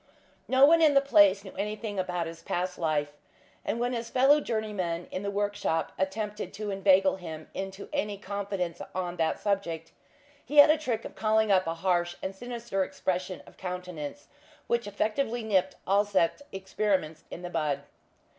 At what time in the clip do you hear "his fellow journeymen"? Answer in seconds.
3.93-5.07